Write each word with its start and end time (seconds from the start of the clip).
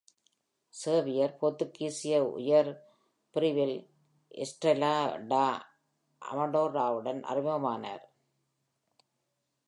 Xavier 0.73 1.33
போர்த்துகீசிய 1.39 2.15
உயர் 2.29 2.69
பிரிவில் 3.35 3.75
எஸ்ட்ரெலா 4.31 4.95
டா 5.27 5.43
அமடோராவுடன் 6.21 7.21
அறிமுகமானார். 7.23 8.05